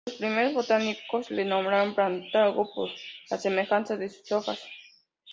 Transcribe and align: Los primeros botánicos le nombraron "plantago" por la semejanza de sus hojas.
Los 0.07 0.15
primeros 0.15 0.55
botánicos 0.55 1.29
le 1.29 1.45
nombraron 1.45 1.93
"plantago" 1.93 2.73
por 2.73 2.89
la 3.29 3.37
semejanza 3.37 3.97
de 3.97 4.09
sus 4.09 4.31
hojas. 4.31 4.59